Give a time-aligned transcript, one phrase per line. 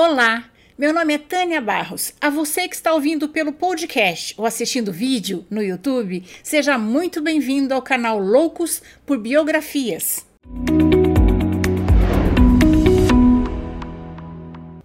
[0.00, 0.44] Olá,
[0.78, 2.14] meu nome é Tânia Barros.
[2.20, 7.74] A você que está ouvindo pelo podcast ou assistindo vídeo no YouTube, seja muito bem-vindo
[7.74, 10.24] ao canal Loucos por Biografias.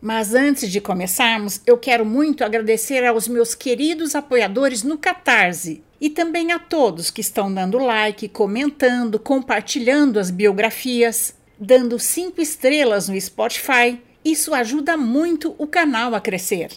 [0.01, 6.09] Mas antes de começarmos, eu quero muito agradecer aos meus queridos apoiadores no Catarse e
[6.09, 13.21] também a todos que estão dando like, comentando, compartilhando as biografias, dando cinco estrelas no
[13.21, 16.69] Spotify isso ajuda muito o canal a crescer.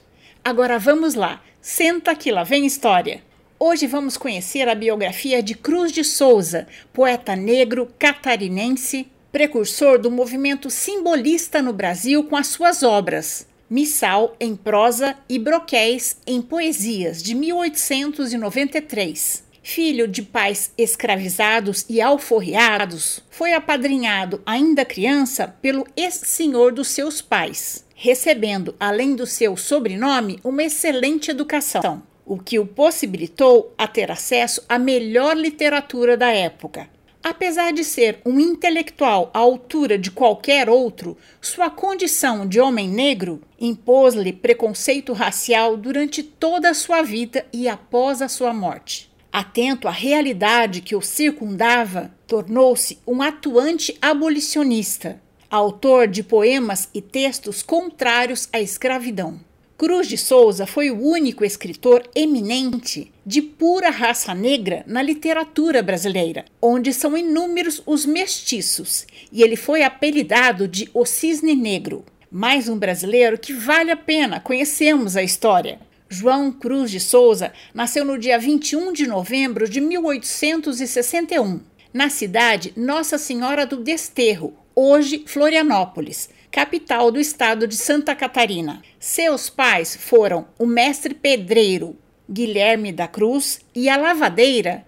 [0.45, 3.23] Agora vamos lá, senta que lá vem história.
[3.59, 10.69] Hoje vamos conhecer a biografia de Cruz de Souza, poeta negro catarinense, precursor do movimento
[10.69, 13.49] simbolista no Brasil com as suas obras.
[13.69, 23.21] Missal em prosa e Broquéis em poesias, de 1893 filho de pais escravizados e alforriados,
[23.29, 30.63] foi apadrinhado ainda criança pelo ex-senhor dos seus pais, recebendo, além do seu sobrenome, uma
[30.63, 36.89] excelente educação, o que o possibilitou a ter acesso à melhor literatura da época.
[37.21, 43.43] Apesar de ser um intelectual à altura de qualquer outro, sua condição de homem negro
[43.61, 49.91] impôs-lhe preconceito racial durante toda a sua vida e após a sua morte atento à
[49.91, 58.61] realidade que o circundava, tornou-se um atuante abolicionista, autor de poemas e textos contrários à
[58.61, 59.41] escravidão.
[59.79, 66.47] Cruz de Souza foi o único escritor eminente de pura raça negra na literatura brasileira,
[66.63, 72.07] onde são inúmeros os mestiços, e ele foi apelidado de O Cisne Negro.
[72.31, 75.79] Mais um brasileiro que vale a pena conhecermos a história.
[76.09, 81.61] João Cruz de Souza nasceu no dia 21 de novembro de 1861,
[81.93, 88.83] na cidade Nossa Senhora do Desterro, hoje Florianópolis, capital do estado de Santa Catarina.
[89.01, 91.97] Seus pais foram o mestre pedreiro
[92.31, 94.87] Guilherme da Cruz e a lavadeira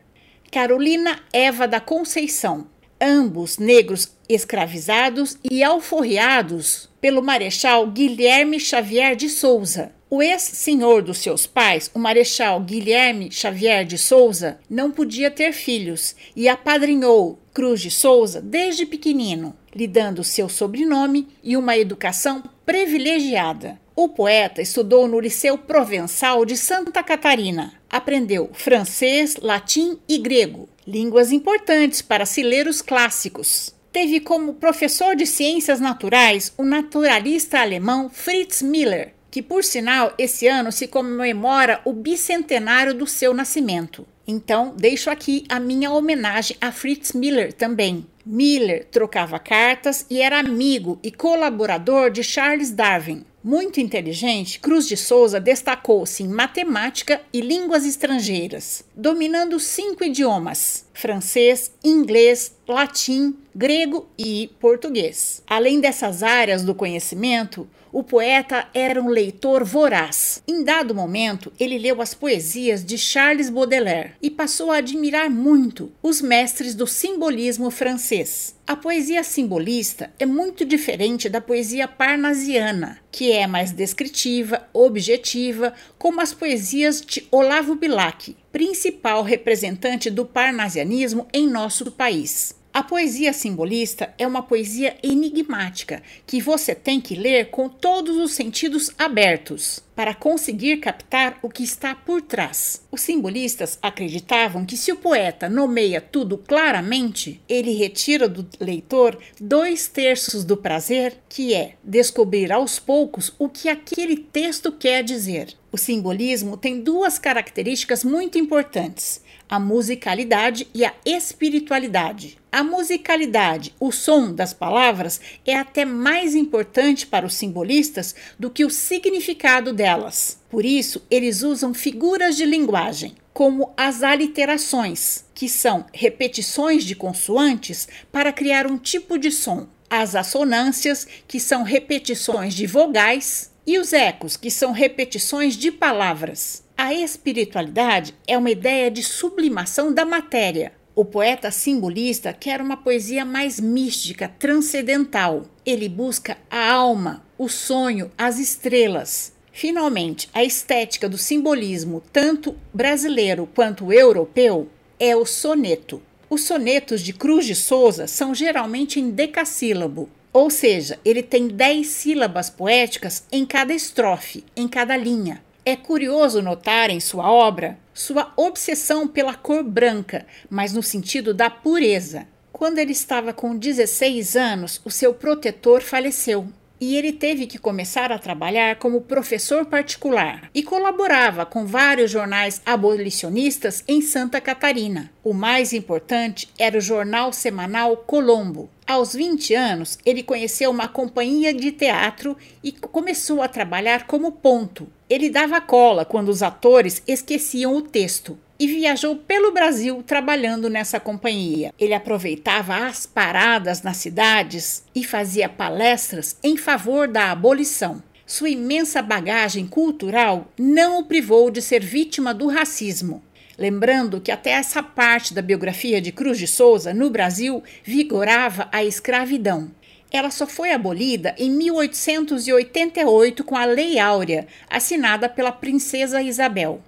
[0.52, 2.68] Carolina Eva da Conceição,
[3.00, 9.97] ambos negros escravizados e alforriados pelo marechal Guilherme Xavier de Souza.
[10.10, 16.16] O ex-senhor dos seus pais, o Marechal Guilherme Xavier de Souza, não podia ter filhos
[16.34, 23.78] e apadrinhou Cruz de Souza desde pequenino, lhe dando seu sobrenome e uma educação privilegiada.
[23.94, 27.74] O poeta estudou no Liceu Provençal de Santa Catarina.
[27.90, 33.74] Aprendeu francês, latim e grego, línguas importantes para se ler os clássicos.
[33.92, 40.46] Teve como professor de ciências naturais o naturalista alemão Fritz Miller, que por sinal esse
[40.46, 44.06] ano se comemora o bicentenário do seu nascimento.
[44.26, 48.06] Então, deixo aqui a minha homenagem a Fritz Miller também.
[48.26, 53.24] Miller trocava cartas e era amigo e colaborador de Charles Darwin.
[53.42, 61.72] Muito inteligente, Cruz de Souza destacou-se em matemática e línguas estrangeiras, dominando cinco idiomas: francês,
[61.82, 65.42] inglês, latim, grego e português.
[65.44, 70.40] Além dessas áreas do conhecimento, o poeta era um leitor voraz.
[70.46, 75.90] Em dado momento, ele leu as poesias de Charles Baudelaire e passou a admirar muito
[76.00, 78.54] os mestres do simbolismo francês.
[78.64, 86.20] A poesia simbolista é muito diferente da poesia parnasiana, que é mais descritiva, objetiva, como
[86.20, 92.56] as poesias de Olavo Bilac, principal representante do parnasianismo em nosso país.
[92.78, 98.30] A poesia simbolista é uma poesia enigmática que você tem que ler com todos os
[98.30, 102.86] sentidos abertos para conseguir captar o que está por trás.
[102.92, 109.88] Os simbolistas acreditavam que se o poeta nomeia tudo claramente, ele retira do leitor dois
[109.88, 115.52] terços do prazer, que é descobrir aos poucos o que aquele texto quer dizer.
[115.72, 122.38] O simbolismo tem duas características muito importantes a musicalidade e a espiritualidade.
[122.50, 128.64] A musicalidade, o som das palavras, é até mais importante para os simbolistas do que
[128.64, 130.38] o significado delas.
[130.50, 137.86] Por isso, eles usam figuras de linguagem, como as aliterações, que são repetições de consoantes
[138.10, 143.92] para criar um tipo de som, as assonâncias, que são repetições de vogais, e os
[143.92, 146.64] ecos, que são repetições de palavras.
[146.80, 150.72] A espiritualidade é uma ideia de sublimação da matéria.
[150.94, 155.46] O poeta simbolista quer uma poesia mais mística, transcendental.
[155.66, 159.32] Ele busca a alma, o sonho, as estrelas.
[159.50, 164.68] Finalmente, a estética do simbolismo, tanto brasileiro quanto europeu,
[165.00, 166.00] é o soneto.
[166.30, 171.84] Os sonetos de Cruz de Souza são geralmente em decassílabo, Ou seja, ele tem 10
[171.88, 175.42] sílabas poéticas em cada estrofe, em cada linha.
[175.68, 181.50] É curioso notar em sua obra sua obsessão pela cor branca, mas no sentido da
[181.50, 182.26] pureza.
[182.50, 186.48] Quando ele estava com 16 anos, o seu protetor faleceu
[186.80, 192.62] e ele teve que começar a trabalhar como professor particular e colaborava com vários jornais
[192.64, 195.10] abolicionistas em Santa Catarina.
[195.22, 198.70] O mais importante era o jornal semanal Colombo.
[198.88, 204.88] Aos 20 anos, ele conheceu uma companhia de teatro e começou a trabalhar como ponto.
[205.10, 210.98] Ele dava cola quando os atores esqueciam o texto e viajou pelo Brasil trabalhando nessa
[210.98, 211.70] companhia.
[211.78, 218.02] Ele aproveitava as paradas nas cidades e fazia palestras em favor da abolição.
[218.24, 223.22] Sua imensa bagagem cultural não o privou de ser vítima do racismo.
[223.58, 228.84] Lembrando que até essa parte da biografia de Cruz de Souza, no Brasil, vigorava a
[228.84, 229.72] escravidão.
[230.12, 236.80] Ela só foi abolida em 1888 com a Lei Áurea, assinada pela Princesa Isabel.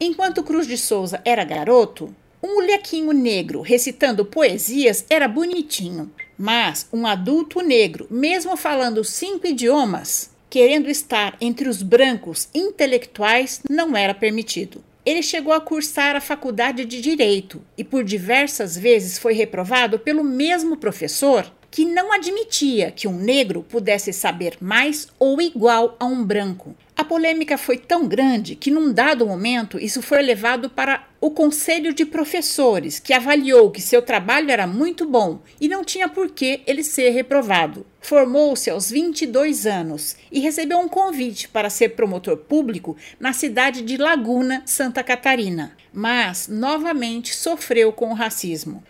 [0.00, 6.08] Enquanto Cruz de Souza era garoto, um molequinho negro recitando poesias era bonitinho,
[6.38, 13.96] mas um adulto negro, mesmo falando cinco idiomas, querendo estar entre os brancos intelectuais, não
[13.96, 14.84] era permitido.
[15.04, 20.22] Ele chegou a cursar a faculdade de Direito e por diversas vezes foi reprovado pelo
[20.22, 26.22] mesmo professor que não admitia que um negro pudesse saber mais ou igual a um
[26.22, 26.76] branco.
[26.94, 31.94] A polêmica foi tão grande que, num dado momento, isso foi levado para o Conselho
[31.94, 36.60] de Professores, que avaliou que seu trabalho era muito bom e não tinha por que
[36.66, 37.86] ele ser reprovado.
[38.02, 43.96] Formou-se aos 22 anos e recebeu um convite para ser promotor público na cidade de
[43.96, 48.82] Laguna, Santa Catarina, mas novamente sofreu com o racismo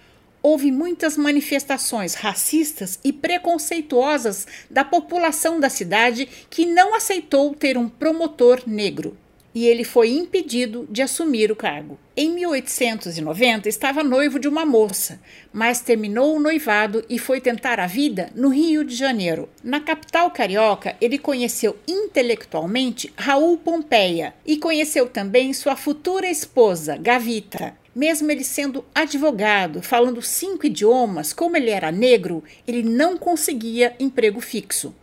[0.42, 7.88] houve muitas manifestações racistas e preconceituosas da população da cidade que não aceitou ter um
[7.88, 9.16] promotor negro.
[9.54, 11.98] E ele foi impedido de assumir o cargo.
[12.16, 15.20] Em 1890, estava noivo de uma moça,
[15.52, 19.48] mas terminou o noivado e foi tentar a vida no Rio de Janeiro.
[19.62, 27.74] Na capital carioca, ele conheceu intelectualmente Raul Pompeia e conheceu também sua futura esposa, Gavita.
[27.94, 34.40] Mesmo ele sendo advogado, falando cinco idiomas, como ele era negro, ele não conseguia emprego
[34.40, 34.94] fixo.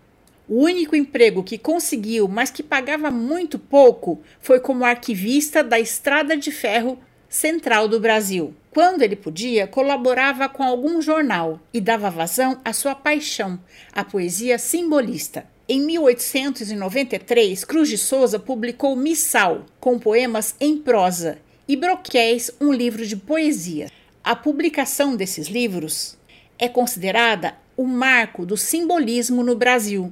[0.50, 6.36] O único emprego que conseguiu, mas que pagava muito pouco, foi como arquivista da Estrada
[6.36, 6.98] de Ferro
[7.30, 8.56] Central do Brasil.
[8.72, 13.60] Quando ele podia, colaborava com algum jornal e dava vazão à sua paixão,
[13.94, 15.46] a poesia simbolista.
[15.68, 21.38] Em 1893, Cruz de Souza publicou Missal, com poemas em prosa,
[21.68, 23.92] e Broquéis, um livro de poesia.
[24.24, 26.18] A publicação desses livros
[26.58, 30.12] é considerada o marco do simbolismo no Brasil,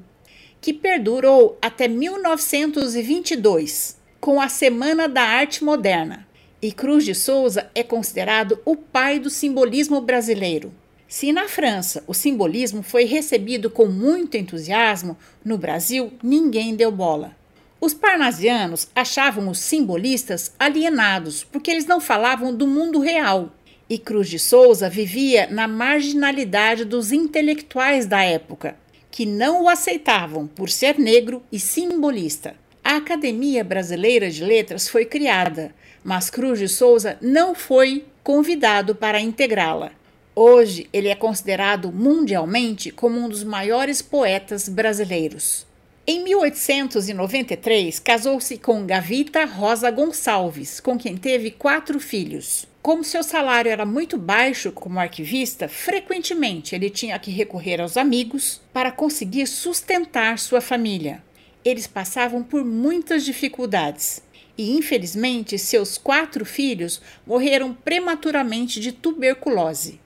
[0.68, 6.28] que perdurou até 1922, com a Semana da Arte Moderna.
[6.62, 10.74] E Cruz de Souza é considerado o pai do simbolismo brasileiro.
[11.08, 17.34] Se na França o simbolismo foi recebido com muito entusiasmo, no Brasil ninguém deu bola.
[17.80, 23.54] Os parnasianos achavam os simbolistas alienados porque eles não falavam do mundo real.
[23.90, 28.76] E Cruz de Souza vivia na marginalidade dos intelectuais da época,
[29.18, 32.54] que não o aceitavam por ser negro e simbolista.
[32.84, 39.20] A Academia Brasileira de Letras foi criada, mas Cruz de Souza não foi convidado para
[39.20, 39.92] integrá-la.
[40.36, 45.66] Hoje, ele é considerado mundialmente como um dos maiores poetas brasileiros.
[46.10, 52.66] Em 1893, casou-se com Gavita Rosa Gonçalves, com quem teve quatro filhos.
[52.82, 58.62] Como seu salário era muito baixo como arquivista, frequentemente ele tinha que recorrer aos amigos
[58.72, 61.22] para conseguir sustentar sua família.
[61.66, 64.24] Eles passavam por muitas dificuldades
[64.58, 70.00] e, infelizmente, seus quatro filhos morreram prematuramente de tuberculose.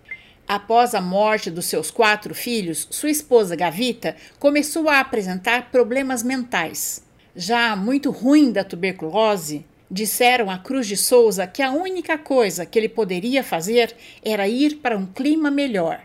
[0.54, 7.02] Após a morte dos seus quatro filhos, sua esposa Gavita começou a apresentar problemas mentais.
[7.34, 12.78] Já muito ruim da tuberculose, disseram a Cruz de Souza que a única coisa que
[12.78, 16.02] ele poderia fazer era ir para um clima melhor.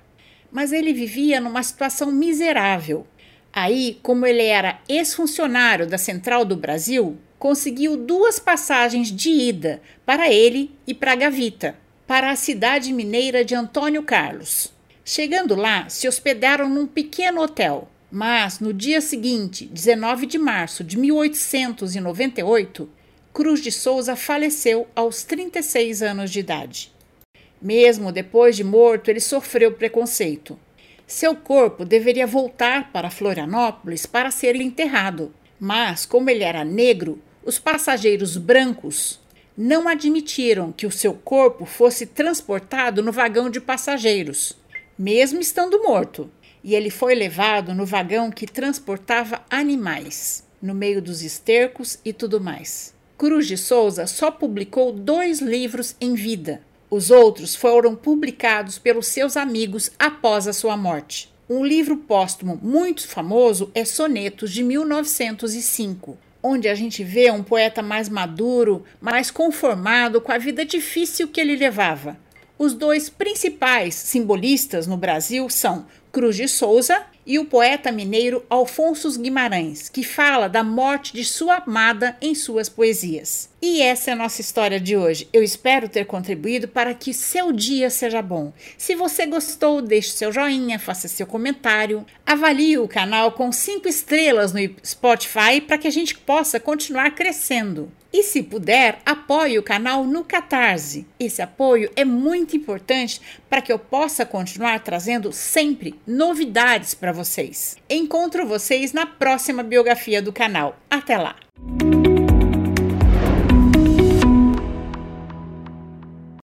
[0.53, 3.05] Mas ele vivia numa situação miserável.
[3.53, 10.33] Aí, como ele era ex-funcionário da Central do Brasil, conseguiu duas passagens de ida para
[10.33, 14.73] ele e para Gavita para a cidade mineira de Antônio Carlos.
[15.05, 20.97] Chegando lá, se hospedaram num pequeno hotel, mas no dia seguinte, 19 de março de
[20.97, 22.89] 1898,
[23.33, 26.93] Cruz de Souza faleceu aos 36 anos de idade.
[27.61, 30.59] Mesmo depois de morto, ele sofreu preconceito.
[31.07, 37.59] Seu corpo deveria voltar para Florianópolis para ser enterrado, mas, como ele era negro, os
[37.59, 39.21] passageiros brancos
[39.57, 44.57] não admitiram que o seu corpo fosse transportado no vagão de passageiros,
[44.99, 46.31] mesmo estando morto,
[46.63, 52.41] e ele foi levado no vagão que transportava animais, no meio dos estercos e tudo
[52.41, 52.95] mais.
[53.17, 56.61] Cruz de Souza só publicou dois livros em vida.
[56.91, 61.33] Os outros foram publicados pelos seus amigos após a sua morte.
[61.49, 67.83] Um livro póstumo muito famoso é Sonetos de 1905, onde a gente vê um poeta
[67.83, 72.17] mais maduro, mais conformado com a vida difícil que ele levava.
[72.57, 79.19] Os dois principais simbolistas no Brasil são Cruz de Souza e o poeta mineiro Alfonso
[79.21, 83.51] Guimarães, que fala da morte de sua amada em suas poesias.
[83.61, 85.29] E essa é a nossa história de hoje.
[85.33, 88.53] Eu espero ter contribuído para que seu dia seja bom.
[88.79, 94.53] Se você gostou, deixe seu joinha, faça seu comentário, avalie o canal com cinco estrelas
[94.53, 97.91] no Spotify para que a gente possa continuar crescendo.
[98.13, 101.07] E se puder, apoie o canal no Catarse.
[101.21, 107.77] Esse apoio é muito importante para que eu possa continuar trazendo sempre novidades para vocês.
[107.91, 110.77] Encontro vocês na próxima biografia do canal.
[110.89, 111.35] Até lá!